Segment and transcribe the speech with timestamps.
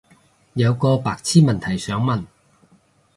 [0.53, 2.25] 有個白癡問題想問